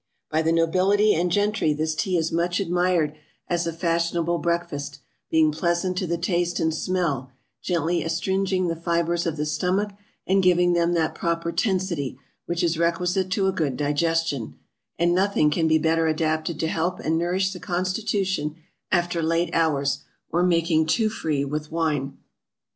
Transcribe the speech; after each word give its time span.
By 0.31 0.41
the 0.41 0.51
NOBILITY 0.51 1.13
and 1.13 1.31
GENTRY 1.31 1.75
this 1.75 1.93
Tea 1.93 2.17
is 2.17 2.31
much 2.31 2.59
admired 2.59 3.13
as 3.47 3.67
a 3.67 3.71
fashionable 3.71 4.39
BREAKFAST; 4.39 4.97
being 5.29 5.51
pleasant 5.51 5.95
to 5.99 6.07
the 6.07 6.17
taste 6.17 6.59
and 6.59 6.73
smell, 6.73 7.29
gently 7.61 8.01
astringing 8.03 8.67
the 8.67 8.75
fibres 8.75 9.27
of 9.27 9.37
the 9.37 9.45
stomach, 9.45 9.91
and 10.25 10.41
giving 10.41 10.73
them 10.73 10.93
that 10.93 11.13
proper 11.13 11.51
tensity, 11.51 12.17
which 12.47 12.63
is 12.63 12.79
requisite 12.79 13.29
to 13.29 13.45
a 13.45 13.51
good 13.51 13.77
digestion; 13.77 14.55
and 14.97 15.13
nothing 15.13 15.51
can 15.51 15.67
be 15.67 15.77
better 15.77 16.07
adapted 16.07 16.59
to 16.61 16.67
help 16.67 16.99
and 16.99 17.15
nourish 17.19 17.53
the 17.53 17.59
Constitution 17.59 18.55
after 18.91 19.21
late 19.21 19.53
hours, 19.53 19.99
or 20.31 20.41
making 20.41 20.87
too 20.87 21.09
free 21.09 21.45
with 21.45 21.71
wine. 21.71 22.17